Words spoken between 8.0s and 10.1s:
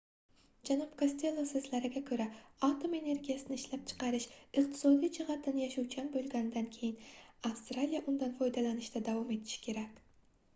undan foydalanishda davom etishi kerak